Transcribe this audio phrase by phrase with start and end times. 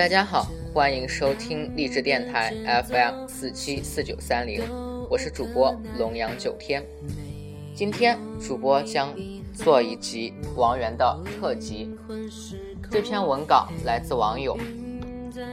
[0.00, 2.54] 大家好，欢迎收听励志电台
[2.88, 4.62] FM 四七四九三零，
[5.10, 6.82] 我是主播龙阳九天。
[7.74, 9.14] 今天主播将
[9.52, 11.94] 做一集王源的特辑。
[12.90, 14.56] 这篇文稿来自网友，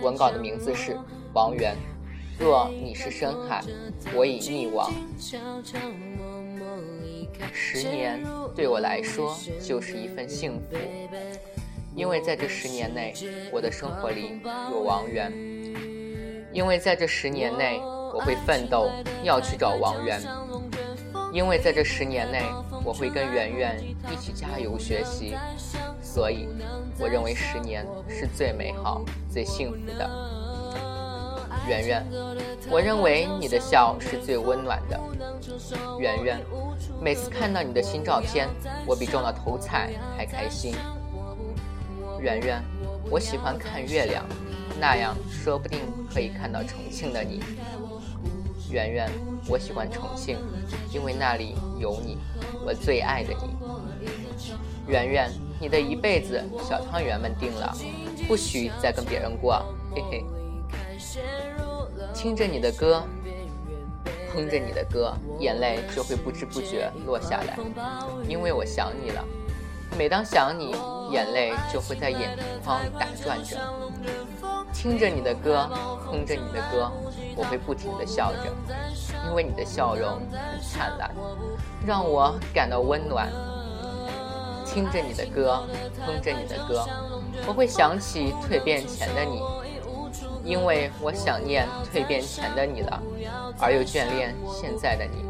[0.01, 0.97] 文稿的名字是
[1.33, 1.75] 王源。
[2.39, 3.61] 若你是深海，
[4.15, 4.89] 我已溺亡。
[7.51, 8.23] 十年
[8.55, 10.77] 对我来说就是一份幸福。
[11.97, 13.11] 因为在这十年内，
[13.51, 14.39] 我的生活里
[14.71, 15.33] 有王源。
[16.53, 17.81] 因为在这十年内，
[18.13, 18.91] 我会奋斗，
[19.23, 20.21] 要去找王源。
[21.33, 22.43] 因为在这十年内，
[22.85, 25.33] 我会跟圆圆一起加油学习。
[25.99, 26.47] 所以，
[26.99, 30.07] 我认为十年是最美好、最幸福的。
[31.67, 32.05] 圆圆，
[32.69, 34.99] 我认为你的笑是最温暖的。
[35.99, 36.39] 圆圆，
[37.01, 38.47] 每次看到你的新照片，
[38.85, 40.75] 我比中了头彩还开心。
[42.19, 42.63] 圆圆，
[43.09, 44.25] 我喜欢看月亮，
[44.79, 45.79] 那样说不定
[46.13, 47.43] 可以看到重庆的你。
[48.69, 49.09] 圆圆，
[49.47, 50.37] 我喜欢重庆，
[50.91, 52.17] 因为那里有你，
[52.65, 53.55] 我最爱的你。
[54.87, 57.75] 圆圆，你的一辈子小汤圆们定了，
[58.27, 60.25] 不许再跟别人过，嘿嘿。
[62.13, 63.03] 听着你的歌，
[64.33, 67.57] 哼着你的歌，眼泪就会不知不觉落下来，
[68.27, 69.23] 因为我想你了。
[69.95, 70.75] 每当想你，
[71.11, 73.57] 眼泪就会在眼眶里打转着。
[74.73, 75.69] 听着你的歌，
[76.05, 76.91] 哼着你的歌，
[77.35, 78.53] 我会不停的笑着，
[79.27, 81.09] 因为你的笑容很灿烂，
[81.85, 83.27] 让我感到温暖。
[84.65, 85.63] 听着你的歌，
[86.05, 86.85] 哼着你的歌，
[87.47, 89.41] 我会想起蜕变前的你，
[90.43, 93.01] 因为我想念蜕变前的你了，
[93.59, 95.25] 而又眷恋现在的你。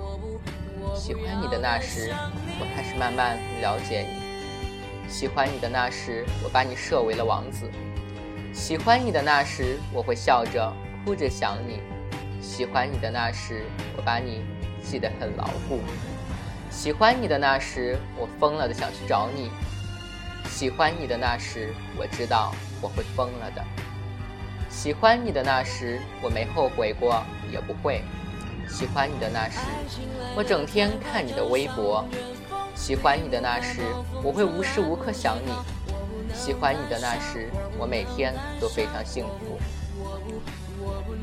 [0.93, 2.11] 喜欢你的那时，
[2.59, 4.16] 我开始慢慢了解你。
[5.07, 7.67] 喜欢你的那时，我把你设为了王子；
[8.53, 10.71] 喜欢你的那时，我会笑着
[11.05, 11.79] 哭着想你；
[12.41, 14.43] 喜欢你的那时，我把你
[14.83, 15.79] 记得很牢固；
[16.69, 19.49] 喜欢你的那时，我疯了的想去找你；
[20.49, 23.61] 喜欢你的那时，我知道我会疯了的；
[24.69, 28.01] 喜欢你的那时，我没后悔过，也不会；
[28.67, 29.59] 喜欢你的那时，
[30.35, 32.05] 我整天看你的微博。
[32.77, 33.81] 喜欢你的那时，
[34.23, 35.51] 我会无时无刻想你；
[36.33, 39.57] 喜欢你的那时，我每天都非常幸福。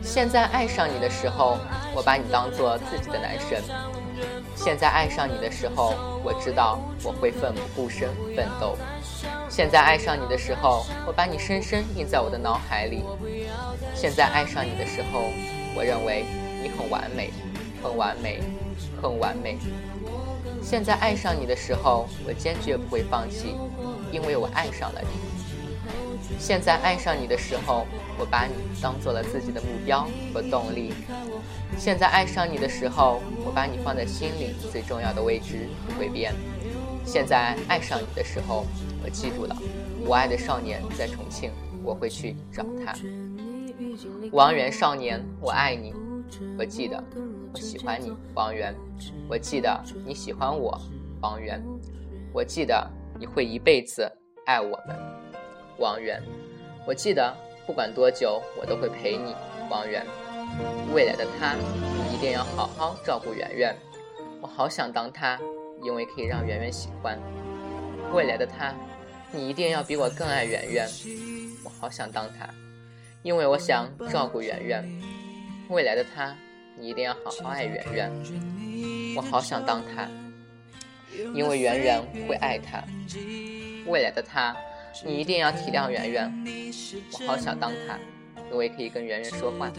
[0.02, 1.56] 现在爱上你的时候，
[1.94, 3.62] 我把你当做自己的男神；
[4.56, 8.76] 现在爱上你的时候，我知道我会奋不顾身奋斗；
[9.48, 13.04] 现在爱上你的时候，我把你深深印在我的脑海里；
[13.94, 15.30] 现在爱上你的时候，
[15.74, 16.26] 我认为
[16.62, 17.30] 你很完美，
[17.82, 18.42] 很完美，
[19.00, 19.56] 很完美。
[20.64, 23.54] 现在爱上你的时候，我坚决不会放弃，
[24.10, 25.08] 因为我爱上了你。
[26.38, 27.86] 现在爱上你的时候，
[28.18, 30.94] 我把你当做了自己的目标和动力。
[31.76, 36.32] 现在爱上你的时候，我把你放在心里最重要的位置不会变。
[37.04, 38.64] 现在爱上你的时候，
[39.04, 39.54] 我记住了，
[40.06, 41.50] 我爱的少年在重庆，
[41.82, 42.94] 我会去找他。
[44.32, 45.92] 王源少年，我爱你，
[46.58, 47.04] 我记得。
[47.54, 48.74] 我喜欢你，王源。
[49.28, 50.76] 我记得你喜欢我，
[51.20, 51.62] 王源。
[52.32, 54.10] 我记得你会一辈子
[54.44, 54.98] 爱我们，
[55.78, 56.20] 王源。
[56.84, 57.32] 我记得
[57.64, 59.36] 不管多久，我都会陪你，
[59.70, 60.04] 王源。
[60.92, 63.72] 未来的他，你一定要好好照顾圆圆。
[64.40, 65.38] 我好想当他，
[65.80, 67.16] 因为可以让圆圆喜欢。
[68.12, 68.74] 未来的他，
[69.30, 70.88] 你一定要比我更爱圆圆。
[71.62, 72.52] 我好想当他，
[73.22, 74.84] 因为我想照顾圆圆。
[75.68, 76.34] 未来的他。
[76.76, 78.12] 你一定要好好爱圆圆，
[79.16, 80.08] 我好想当他，
[81.34, 82.82] 因为圆圆会爱他。
[83.86, 84.56] 未来的他，
[85.04, 86.32] 你一定要体谅圆圆，
[87.12, 87.96] 我好想当他，
[88.50, 89.70] 因为可以跟圆圆说话。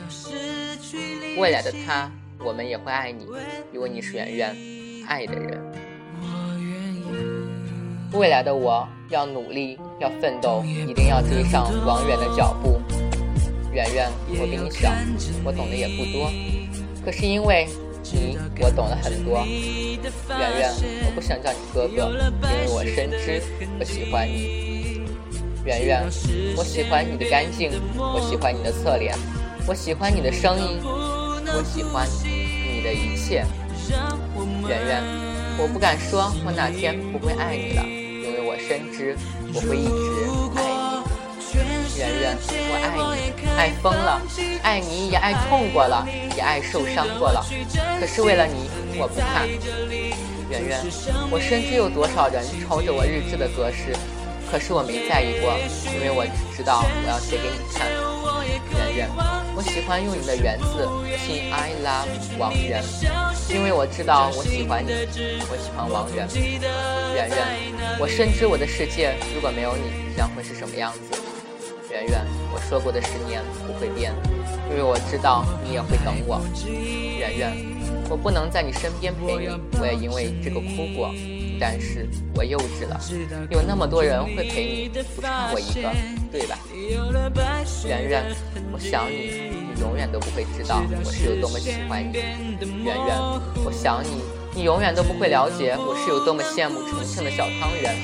[1.38, 3.28] 未来的他，我们也会爱你，
[3.74, 4.56] 因为你是圆圆
[5.08, 5.62] 爱的人。
[8.14, 12.80] 未来的我要努力，要奋斗，一定要追上王源的脚步。
[13.74, 14.10] 圆圆，
[14.40, 14.90] 我比你小，
[15.44, 16.32] 我懂得也不多。
[17.06, 17.68] 可是因为
[18.12, 19.46] 你，我懂了很多。
[19.46, 20.72] 圆圆，
[21.06, 22.10] 我不想叫你哥哥，
[22.42, 23.40] 因为我深知
[23.80, 25.02] 我喜欢你。
[25.64, 26.04] 圆圆，
[26.58, 29.16] 我喜欢你的干净，我喜欢你的侧脸，
[29.68, 33.46] 我喜欢你的声音，我喜欢你的一切。
[34.68, 35.04] 圆圆，
[35.60, 39.16] 我不敢说我哪天不会爱你了，因为我深知
[39.54, 40.26] 我会一直
[40.58, 40.76] 爱你。
[42.00, 42.36] 圆圆，
[42.70, 43.15] 我爱你，
[43.58, 44.22] 爱疯了，
[44.64, 46.06] 爱你也爱痛过了，
[46.36, 47.46] 也爱受伤过了。
[48.00, 49.46] 可是为了你，我不怕。
[50.50, 50.80] 圆圆，
[51.32, 53.96] 我深知有多少人抄着我日志的格式，
[54.52, 55.58] 可是我没在意过，
[55.94, 57.88] 因为我只知道我要写给你看。
[58.78, 59.10] 圆圆，
[59.56, 60.88] 我喜欢用你的圆字，
[61.26, 62.84] 拼 I love 王源，
[63.50, 64.92] 因为我知道我喜欢你，
[65.50, 66.28] 我喜欢王源。
[67.16, 67.38] 圆圆，
[68.00, 71.25] 我深知我的世界如果没有你将会是什么样子。
[71.96, 74.12] 圆圆，我说过的十年不会变，
[74.70, 76.42] 因为我知道你也会等我。
[76.68, 77.56] 圆圆，
[78.10, 79.48] 我不能在你身边陪你，
[79.80, 81.14] 我也因为这个哭过。
[81.58, 82.06] 但是
[82.36, 83.00] 我幼稚了，
[83.50, 85.90] 有那么多人会陪你，不差我一个，
[86.30, 86.60] 对吧？
[87.88, 88.24] 圆圆，
[88.74, 92.18] 我想你，你永远都不会知道我是有多么喜欢你。
[92.84, 93.18] 圆圆，
[93.64, 94.22] 我想你，
[94.54, 97.96] 你永远都不会了解我是有多么羡慕重庆的小汤圆。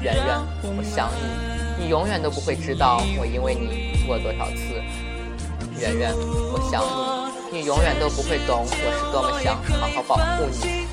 [0.00, 4.80] 圆圆，我想你，你永远都不会知道我因为你哭了多少次。
[5.78, 6.82] 圆圆，我想
[7.52, 10.86] 你，你永远都不会懂我是多么想好好保护你。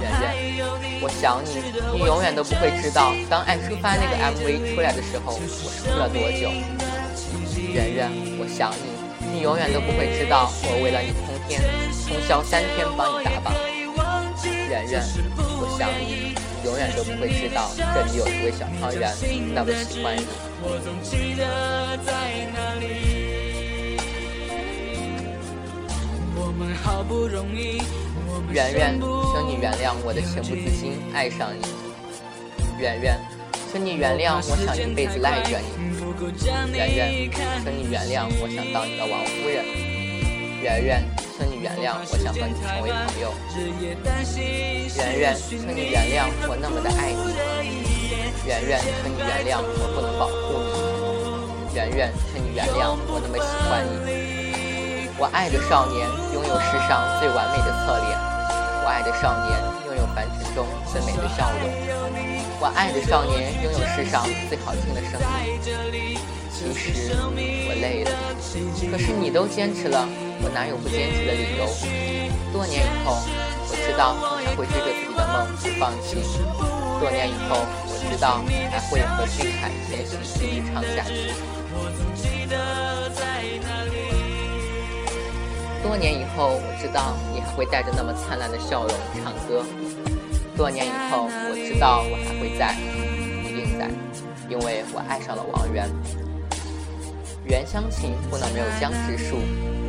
[0.00, 0.62] 圆圆，
[1.02, 1.58] 我想你，
[1.92, 6.48] 你永远都不会知道，当《爱出发》那个 MV 出来的时候，我是哭了多久。
[7.74, 11.60] 圆圆，我想你，你永远都不会知道，我为了你通天
[12.06, 13.52] 通宵三天帮你打榜。
[14.70, 15.02] 圆圆，
[15.36, 16.29] 我想，你
[16.64, 19.10] 永远都不会知道，这里有一位小汤圆
[19.54, 20.26] 那么喜欢你。
[26.36, 27.80] 我们好不容易。
[28.52, 31.62] 圆圆，请你原谅我的情不自禁爱上你。
[32.78, 33.16] 圆圆，
[33.70, 35.64] 请你原谅我想一辈子赖着你。
[36.76, 37.30] 圆圆，
[37.62, 39.64] 请你原谅我想当你的王夫人。
[40.62, 41.04] 圆圆，
[41.60, 43.36] 原谅我想和你成为朋友。
[44.96, 47.36] 圆圆，请你原谅我那么的爱你。
[48.48, 51.76] 圆圆，请你原谅我不能保护你。
[51.76, 55.12] 圆圆，请你原谅我那么喜欢你。
[55.20, 58.16] 我爱的少年拥有世上最完美的侧脸。
[58.80, 61.68] 我爱的少年拥有凡尘中最美的笑容，
[62.58, 66.39] 我爱的少年拥有世上最好听的声音。
[66.60, 68.10] 其实我累了，
[68.92, 70.06] 可是你都坚持了，
[70.44, 71.64] 我哪有不坚持的理由？
[72.52, 74.12] 多年以后，我知道
[74.44, 76.20] 还会追着自己的梦不放弃。
[77.00, 81.32] 多年以后，我知道还会和俊凯牵手一直唱下去。
[85.82, 89.64] 多年以后，我知道你还会带着那么灿烂的笑容唱歌。
[90.58, 92.76] 多年以后，我知道我还会在，
[93.48, 93.88] 一定在，
[94.50, 95.88] 因为我爱上了王源。
[97.44, 99.38] 袁湘琴不能没有江直树，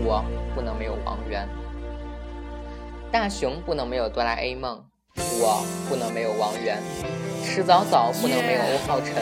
[0.04, 0.24] 我
[0.56, 1.48] 不能没有王源。
[3.12, 4.82] 大雄不能没有哆啦 A 梦，
[5.18, 6.82] 我不能没有王源。
[7.44, 9.14] 迟早早不能没有欧浩辰，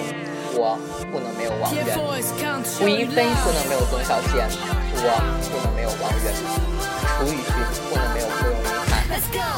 [0.53, 0.77] 我
[1.11, 1.83] 不能没有王源。
[2.79, 4.47] 吴亦菲不能没有董小贤，
[5.01, 5.09] 我
[5.49, 6.31] 不能没有王源。
[7.17, 7.57] 楚雨荨
[7.89, 9.03] 不能没有芙蓉云海，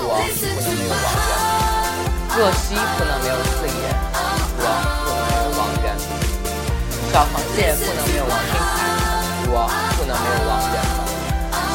[0.01, 3.83] 我不能没有王源；若曦不能没有四爷，
[4.57, 4.65] 我
[5.03, 5.91] 不能没有王源；
[7.11, 8.31] 小螃蟹不能没有王
[9.53, 9.67] 我
[9.97, 10.79] 不能没有王源；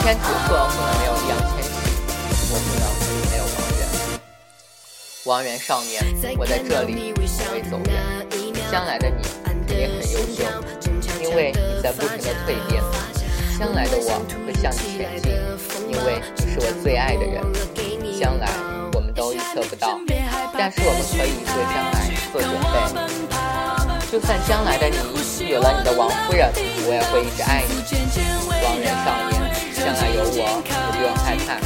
[0.00, 1.68] 千纸鹤不能没有易烊千玺，
[2.48, 2.84] 我不能
[3.30, 3.80] 没有王源。
[5.24, 6.02] 王源少年，
[6.38, 7.92] 我在这里从未走远。
[8.72, 9.24] 将来的你一
[9.68, 10.42] 定很优秀，
[11.22, 12.82] 因为你在不停的蜕变。
[13.58, 15.32] 将来的我会向你前进，
[15.86, 17.44] 因为你是我最爱的人。
[18.18, 18.48] 将来
[18.94, 20.00] 我们都预测不到，
[20.56, 23.75] 但是我们可以为将来做准备。
[24.10, 24.96] 就算将来的你
[25.48, 26.50] 有了你的王夫人，
[26.86, 27.74] 我也会一直爱你。
[28.62, 29.34] 王源少年，
[29.74, 31.58] 将来有我，你不用害怕。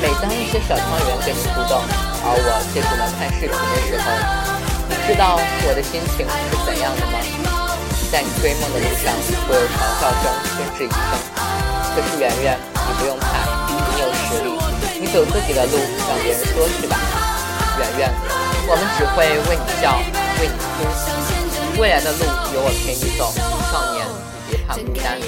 [0.00, 1.82] 每当一些小汤圆跟你互动。
[2.22, 4.06] 而我却只能看视频的时候，
[4.88, 7.18] 你知道我的心情是怎样的吗？
[8.12, 9.12] 在你追梦的路上，
[9.48, 10.24] 会有嘲笑声、
[10.56, 11.49] 跟质疑声。
[11.94, 13.26] 可是圆圆，你不用怕，
[13.68, 14.48] 你有实力，
[15.00, 15.76] 你走自己的路，
[16.08, 16.96] 让别人说去吧。
[17.78, 18.10] 圆圆，
[18.68, 19.98] 我们只会为你笑，
[20.40, 21.80] 为你哭。
[21.80, 22.18] 未来的路
[22.54, 23.32] 有我陪你走，
[23.72, 24.06] 少年，
[24.46, 25.18] 你别怕孤单。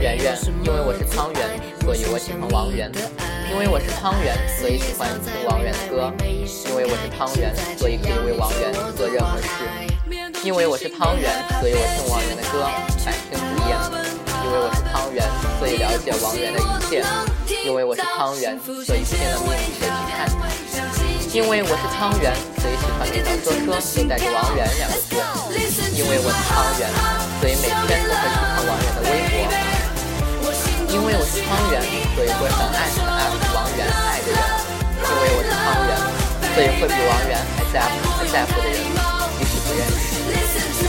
[0.00, 1.40] 圆圆，因为我是汤圆，
[1.82, 2.90] 所以我喜欢王源。
[3.50, 6.12] 因为我是汤圆，所以喜欢听王源的歌。
[6.20, 9.46] 因为我是汤圆，所以可以为王源做任何事。
[10.42, 12.68] 因为我是汤圆，所以我听王源的歌
[13.04, 14.03] 百听不厌。
[14.54, 15.26] 因为我是汤圆，
[15.58, 17.02] 所以了解王源的一切。
[17.66, 18.54] 因为我是汤圆，
[18.86, 19.82] 所以拼了命的去
[20.14, 20.46] 看他。
[21.34, 22.30] 因为我是汤圆，
[22.62, 25.18] 所以喜欢每条说说都带着王源两个字。
[25.98, 26.86] 因为我是汤圆，
[27.42, 29.42] 所以每天都会去看王源的微博。
[30.86, 31.82] 因为我是汤圆，
[32.14, 33.26] 所以会很爱很爱
[33.58, 34.38] 王源爱的人。
[35.02, 35.98] 因为我是汤圆，
[36.54, 38.78] 所以会比王源还在乎还在乎的人，
[39.34, 40.22] 即使不认识。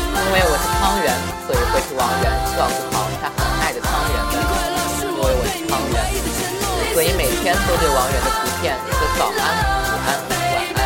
[0.05, 1.09] 因为我是汤圆，
[1.49, 2.93] 所以会替王源照顾
[3.59, 4.15] 爱的汤圆。
[5.01, 5.97] 因为我是汤圆，
[6.93, 9.41] 所以每天都对王源的图片说早安、
[9.85, 10.07] 午安、
[10.53, 10.77] 晚安，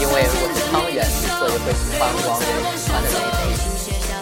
[0.00, 1.04] 因为我是汤圆，
[1.38, 3.14] 所以会喜欢王源喜欢的东
[3.54, 3.58] 西。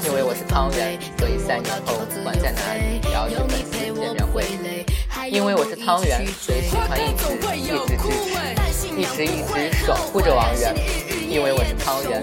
[0.07, 4.45] 因为我是汤圆，所以三年后不管在哪里也要去粉丝见面会。
[5.31, 7.25] 因为我是汤圆，所以喜欢一直
[7.57, 10.75] 一直支持，一直一直守护着王源。
[11.35, 12.23] 因为我是汤圆，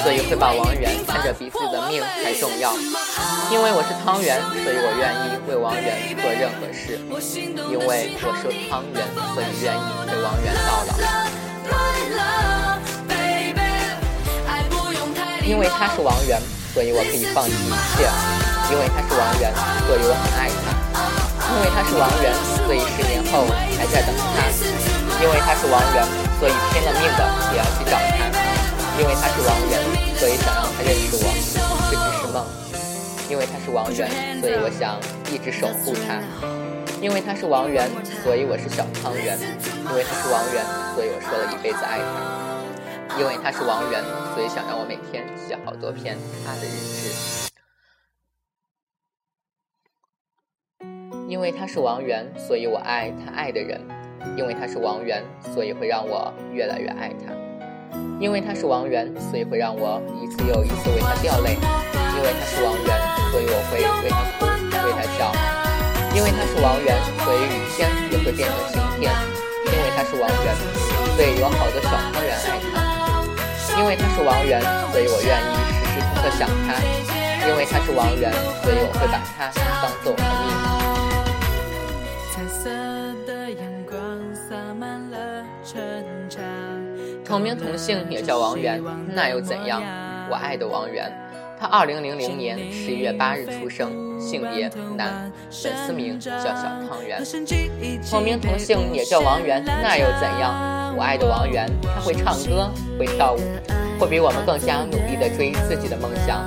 [0.00, 2.72] 所以会把王源看着比自己的命还重要。
[3.52, 6.96] 因为我是汤圆，所以我愿意为王源做任何事。
[7.68, 9.04] 因为我是汤圆，
[9.36, 10.96] 所以愿意为王源到老。
[15.44, 16.40] 因为他是王源。
[16.72, 18.08] 所以我可以放弃一切，
[18.72, 19.52] 因为他是王源，
[19.84, 20.72] 所以我很爱他。
[21.52, 22.32] 因为他是王源，
[22.64, 23.44] 所以十年后
[23.76, 24.95] 还在等他。
[25.18, 26.04] 因为他是王源，
[26.38, 27.20] 所以拼了命的
[27.52, 28.16] 也要去找他。
[28.98, 29.80] 因为他是王源，
[30.16, 31.24] 所以想让他认识我，
[31.90, 32.44] 这只是梦。
[33.28, 34.08] 因为他是王源，
[34.40, 35.00] 所以我想
[35.32, 36.20] 一直守护他。
[37.00, 37.88] 因为他是王源，
[38.22, 39.38] 所以我是小汤圆。
[39.88, 43.18] 因为他是王源，所以我说了一辈子爱他。
[43.18, 44.02] 因为他是王源，
[44.34, 47.50] 所以想让我每天写好多篇他的日志。
[51.28, 53.80] 因为他是王源，所以我爱他爱的人。
[54.36, 55.22] 因为他是王源，
[55.54, 57.32] 所以会让我越来越爱他。
[58.18, 61.56] 因为他是王源，所以会让我一次又一次为他掉泪。
[62.16, 62.96] 因为他是王源，
[63.30, 64.46] 所以我会为他哭，
[64.86, 65.30] 为他笑。
[66.16, 69.12] 因为他是王源，所以雨天也会变成晴天。
[69.66, 70.56] 因为他是王源，
[71.14, 73.78] 所以有好多小汤圆爱他。
[73.78, 76.80] 因为他是王源，所以我愿意时时刻刻想他。
[77.46, 78.32] 因为他是王源，
[78.64, 79.52] 所以我会把他
[79.82, 80.75] 当做我的命。
[87.26, 88.80] 同名同姓也叫王源，
[89.12, 89.82] 那又怎样？
[90.30, 91.12] 我爱的王源，
[91.58, 93.90] 他二零零零年十一月八日出生，
[94.20, 97.20] 性别男，粉丝名叫小汤圆。
[98.08, 100.94] 同名同姓也叫王源，那又怎样？
[100.96, 103.40] 我爱的王源，他会唱歌，会跳舞，
[103.98, 106.44] 会比我们更加努力地追自己的梦想。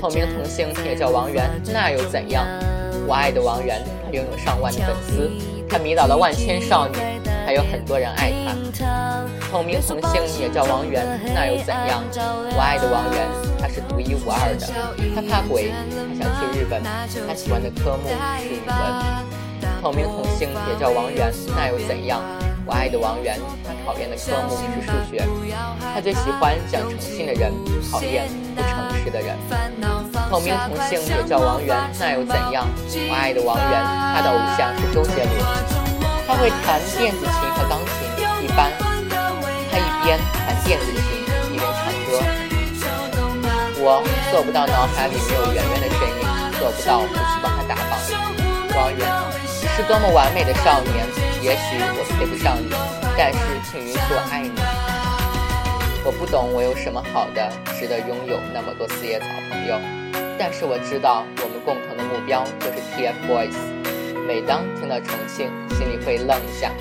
[0.00, 2.46] 同名同姓也叫王源，那又怎样？
[3.06, 5.30] 我爱的王源，他拥有上万的粉丝，
[5.68, 6.96] 他迷倒了万千少女，
[7.50, 8.32] 还有很多人爱
[8.78, 9.26] 他。
[9.50, 11.04] 同名同姓也叫王源，
[11.34, 12.00] 那又怎样？
[12.54, 13.26] 我爱的王源，
[13.60, 14.68] 他是独一无二的，
[15.16, 15.72] 他怕鬼，
[16.16, 16.80] 他想去日本，
[17.26, 18.06] 他喜欢的科目
[18.38, 18.76] 是语文。
[19.82, 22.22] 同名同姓也叫王源，那又怎样？
[22.64, 25.26] 我爱的王源，他讨厌的科目是数学，
[25.92, 27.50] 他最喜欢讲诚信的人，
[27.90, 28.70] 讨厌不诚
[29.02, 29.36] 实的人。
[30.30, 32.64] 同名同姓也叫王源，那又怎样？
[33.10, 33.82] 我爱的王源，
[34.14, 35.34] 他的偶像是周杰伦，
[36.30, 37.90] 他会弹电子琴和钢琴，
[38.44, 38.70] 一般
[39.68, 41.02] 他一边弹电子琴
[41.52, 42.22] 一边唱歌。
[43.82, 46.22] 我做不到脑海里没有圆圆的身影，
[46.56, 47.98] 做不到不去帮他打榜。
[48.76, 49.02] 王源
[49.42, 51.04] 你是多么完美的少年。
[51.42, 52.70] 也许我配不上你，
[53.18, 54.52] 但是请允许我爱你。
[56.04, 59.80] 我不懂我有什么好的，值得拥有那么多四叶草朋友，
[60.38, 63.79] 但是我知道我们共同的目标就是 TFBOYS。
[64.26, 66.72] 每当听到重庆，心里会愣一下，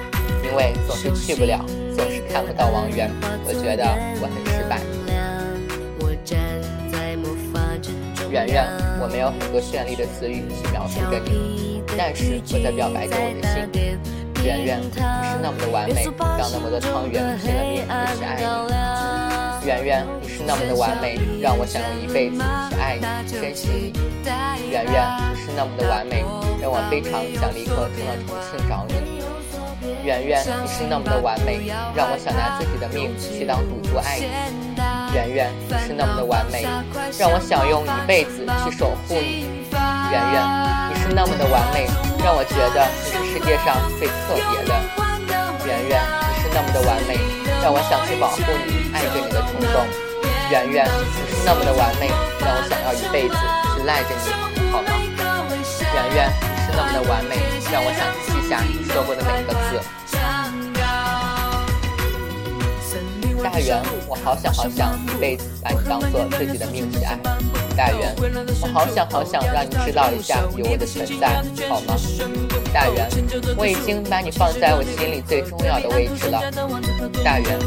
[0.43, 1.63] 因为总是去不了，
[1.95, 3.09] 总是看不到王源，
[3.45, 3.83] 我觉得
[4.21, 4.79] 我很失败。
[8.31, 8.63] 圆圆，
[9.01, 13.65] 我没有很多绚丽的词语去描述着你，但是我在表白着我的心。
[14.45, 16.05] 圆圆，你是那么的完美，
[16.37, 19.65] 让那么多汤圆拼了命一起爱你。
[19.65, 22.37] 圆圆，你是那么的完美，让我想用一辈子
[22.69, 24.69] 去爱你、珍惜你。
[24.69, 26.23] 圆圆，是那么的完美，
[26.61, 29.17] 让我非常想立刻冲到重庆找你。
[30.05, 31.65] 圆圆，你是那么的完美，
[31.95, 34.29] 让我想拿自己的命去当赌注爱你。
[35.15, 36.61] 圆圆，你是那么的完美，
[37.17, 39.65] 让我想用一辈子去守护你。
[40.13, 40.37] 圆圆，
[40.93, 41.89] 你是那么的完美，
[42.21, 44.71] 让我觉得你是世界上最特别的。
[45.65, 47.17] 圆圆，你是那么的完美，
[47.65, 49.81] 让我想去保护你、爱着你的冲动。
[50.53, 53.35] 圆圆，你是那么的完美，让我想要一辈子
[53.73, 54.48] 去赖着你，
[55.99, 57.35] 圆圆，你是那么的完美，
[57.71, 59.79] 让我想去记下你说过的每个字。
[63.43, 67.17] 大圆，我好想好想一辈子把你当做自己的命去爱。
[67.75, 68.15] 大圆，
[68.61, 71.95] 我好想好想让你知道一下有我的存在，好吗？
[72.73, 73.09] 大圆，
[73.57, 76.41] 我已经把你放在我心里最重要的位置了。
[77.23, 77.57] 大圆，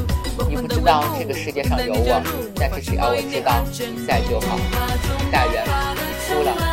[0.49, 2.23] 你不知道这个世界上有我，
[2.57, 4.59] 但是只要我知道你在就好。
[5.31, 5.65] 大圆，
[5.97, 6.72] 你哭了，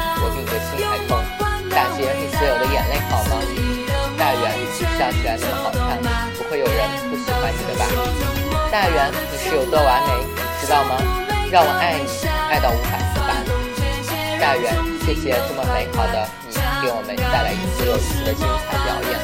[2.39, 3.35] 所有的眼泪，好吗？
[4.17, 4.63] 大圆，你
[4.97, 5.99] 笑起来那么好看，
[6.37, 7.83] 不会有人不喜欢你的吧？
[8.71, 10.95] 大圆，你是有多完美，你知道吗？
[11.51, 12.07] 让我爱你，
[12.49, 13.35] 爱到无法自拔。
[14.39, 14.73] 大圆，
[15.05, 19.19] 谢谢这么美好的你，给我们带来一次又一次的精彩表演。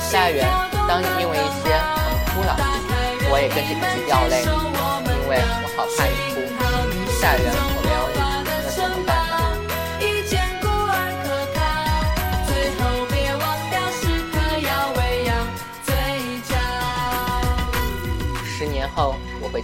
[0.00, 0.48] 夏元，
[0.88, 2.56] 当你因为一些疼哭了，
[3.28, 4.40] 我也跟着一起掉泪，
[5.20, 6.40] 因为我好怕你哭。
[7.20, 7.52] 夏元，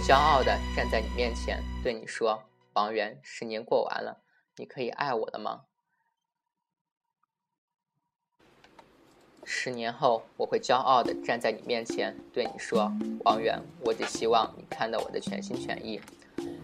[0.07, 2.41] 骄傲地站在你面前，对你说
[2.73, 4.23] ：“王源，十年过完了，
[4.55, 5.65] 你可以爱我了吗？”
[9.45, 12.91] 十年后，我会骄傲地站在你面前，对你说
[13.25, 16.01] ：“王源，我只希望你看到我的全心全意。”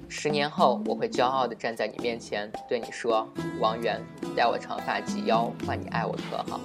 [0.10, 3.28] 十年后，我会骄傲地站在你面前，对你说
[3.60, 4.02] ：“王源，
[4.36, 6.60] 待我长发及腰，换你爱我可好？”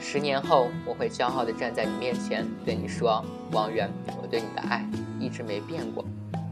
[0.00, 3.88] 十年后，我会骄傲地站在你面前，对你说：“王源，
[4.20, 4.84] 我对你的爱
[5.22, 6.04] 一直没变过，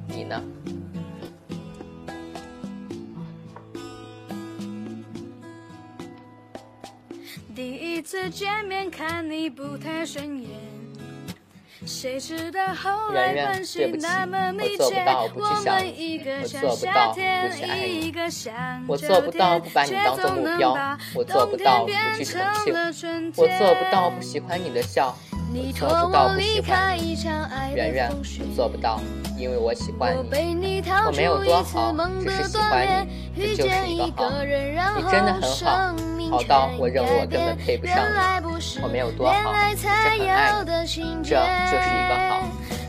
[0.06, 0.40] 你呢？”
[7.52, 10.48] 第一次见面，看你不太顺眼。
[11.84, 17.50] 谁知道后来关系那么密切，我们一个像夏天，
[18.02, 22.40] 一个像秋天，却总能把冬天变成
[22.72, 23.44] 了春天。
[23.44, 25.16] 我做不到不喜欢你的笑，
[25.52, 27.16] 我做不到不喜欢你。
[27.74, 28.22] 圆圆，我
[28.54, 29.00] 做不到，
[29.36, 30.82] 因为我喜欢你。
[31.06, 34.30] 我没有多好，只是喜欢你，这就是一个好。
[34.96, 35.94] 你真的很好，
[36.30, 38.80] 好到我认为我根本配不上你。
[38.82, 42.32] 我没有多好，只是很爱你，这就是一个好。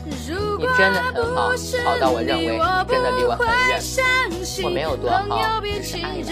[0.04, 1.50] 你真的很好，
[1.84, 3.80] 好到我认为你真的离我很远。
[4.62, 6.24] 我没有多好，只是爱你，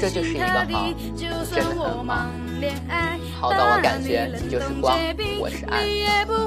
[0.00, 0.62] 这就是一个好。
[0.86, 2.26] 你真的很好，
[3.40, 4.96] 好到我感觉你就是光，
[5.40, 5.82] 我是暗。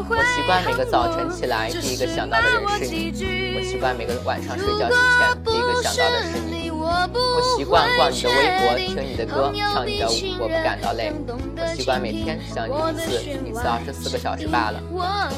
[0.07, 3.12] 我习惯每个早晨起来第一个想到的人是你，
[3.57, 6.72] 我习惯每个晚上睡觉之前第一个想到的是你。
[6.72, 11.12] 我习惯逛你的微博，听你的歌，跳你的舞，我不感到累。
[11.58, 14.80] 我习惯每天想你一次，一次二十四个小时罢了。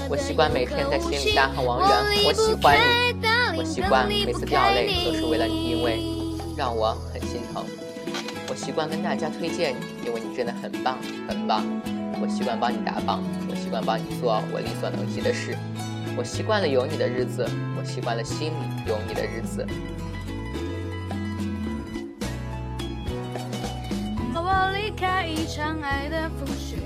[0.09, 1.89] 我习惯每天在心里大喊王源，
[2.27, 3.17] 我喜欢你。
[3.57, 6.03] 我习惯每次掉泪都是为了你，因为
[6.55, 7.65] 让我很心疼。
[8.57, 10.97] 我习惯跟大家推荐你，因为你真的很棒，
[11.29, 11.63] 很棒。
[12.19, 15.55] 我习惯帮你打榜，我习惯帮你做我力所能及的事。
[16.17, 18.53] 我习惯了有你的日子，我习惯了心里
[18.87, 19.63] 有你的日子。
[24.33, 26.77] 我离开一场爱的风雪，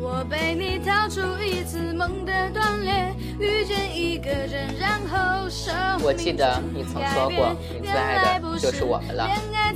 [0.00, 9.28] 我被你逃出一次梦的断裂，遇见一个人，然后生命我记得你曾说过，你最爱的就是我们了。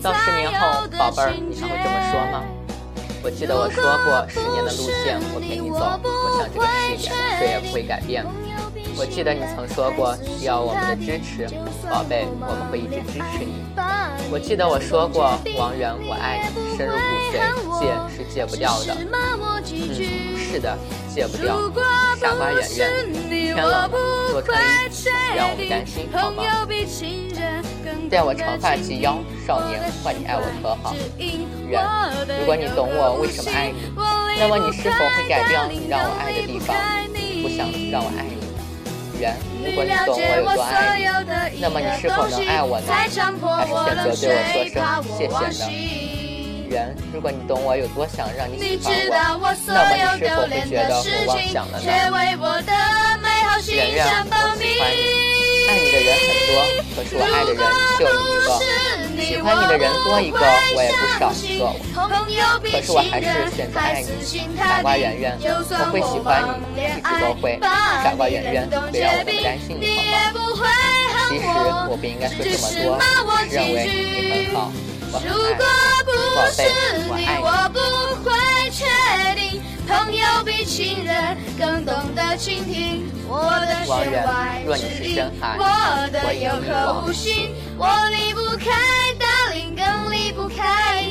[0.02, 2.44] 到十年后，宝贝儿，你还会这么说吗？
[3.22, 8.24] 我记得我说过，十年的路线我陪你走，我想这个誓言谁也不会改变。
[8.96, 11.46] 我记得你曾说过需要我们的支持，
[11.88, 13.62] 宝贝，我们会一直支持你。
[14.30, 18.96] 我记得我说过，王源，我爱你，深入骨髓，戒是戒不掉的。
[19.70, 20.76] 嗯，是的，
[21.12, 21.58] 戒不掉。
[22.20, 22.90] 傻瓜圆圆，
[23.30, 23.88] 天冷了，
[24.40, 26.44] 多穿衣服，不让我们担心，好吗？
[28.10, 30.94] 待我长发及腰，少年，换你爱我可好？
[31.68, 31.82] 圆，
[32.40, 33.76] 如果你懂我为什么爱你，
[34.38, 36.76] 那么你是否会改掉你让我爱的地方？
[37.42, 38.38] 不想让我爱你。
[39.20, 40.96] 圆，如果你懂我有多爱
[41.50, 42.86] 你，那么你是否能爱我呢？
[42.88, 44.38] 还是选择对我说声
[45.18, 45.66] 谢谢呢？
[46.68, 48.78] 圆，如果你懂我有多想让你喜
[49.10, 51.84] 欢我，那么你是否会觉得我妄想了呢？
[53.74, 54.10] 圆圆，我
[54.58, 55.02] 喜欢你。
[55.68, 56.08] 爱你的人。
[56.16, 56.52] 很多，
[56.96, 57.60] 可是我爱的人。
[57.98, 58.48] 就你一个。
[59.28, 59.90] 喜欢你的人。
[60.04, 60.40] 多一个，
[60.74, 61.32] 我也不少。
[61.32, 61.62] 一个。
[62.70, 64.08] 可是我还是选择爱你，
[64.56, 65.44] 傻瓜圆圆，我
[65.92, 66.28] 会喜欢
[66.74, 67.58] 你，一直都会。
[67.60, 70.02] 傻瓜圆圆，别让我那么担心你，好
[70.56, 70.66] 吗？
[71.28, 71.44] 其实
[71.90, 72.98] 我不应该说这么多，
[73.44, 74.72] 只是认为你很好，
[75.12, 75.30] 我很爱
[76.06, 76.60] 你，宝贝，
[77.42, 77.68] 我爱
[78.24, 78.37] 你。
[79.88, 83.10] 朋友比亲人更懂得倾听。
[83.26, 85.18] 我的弦外之音，
[85.58, 88.70] 我的有口无心，我离不开
[89.18, 91.02] Darling，更离不开